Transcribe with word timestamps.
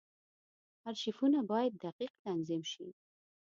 ارشیفونه 0.87 1.39
باید 1.51 1.73
دقیق 1.85 2.11
تنظیم 2.25 2.61
شي. 2.71 2.87